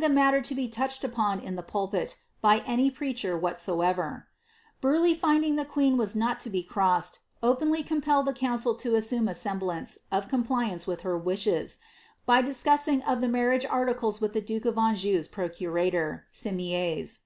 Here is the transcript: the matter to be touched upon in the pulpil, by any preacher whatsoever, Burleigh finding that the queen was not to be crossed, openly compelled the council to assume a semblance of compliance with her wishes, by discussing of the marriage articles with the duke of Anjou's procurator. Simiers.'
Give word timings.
the 0.00 0.08
matter 0.08 0.40
to 0.40 0.54
be 0.54 0.66
touched 0.66 1.04
upon 1.04 1.38
in 1.38 1.54
the 1.54 1.62
pulpil, 1.62 2.14
by 2.40 2.62
any 2.64 2.90
preacher 2.90 3.36
whatsoever, 3.36 4.26
Burleigh 4.80 5.12
finding 5.14 5.56
that 5.56 5.64
the 5.64 5.68
queen 5.74 5.98
was 5.98 6.16
not 6.16 6.40
to 6.40 6.48
be 6.48 6.62
crossed, 6.62 7.20
openly 7.42 7.82
compelled 7.82 8.24
the 8.26 8.32
council 8.32 8.74
to 8.74 8.94
assume 8.94 9.28
a 9.28 9.34
semblance 9.34 9.98
of 10.10 10.30
compliance 10.30 10.86
with 10.86 11.02
her 11.02 11.18
wishes, 11.18 11.76
by 12.24 12.40
discussing 12.40 13.02
of 13.02 13.20
the 13.20 13.28
marriage 13.28 13.66
articles 13.66 14.18
with 14.18 14.32
the 14.32 14.40
duke 14.40 14.64
of 14.64 14.78
Anjou's 14.78 15.28
procurator. 15.28 16.24
Simiers.' 16.32 17.18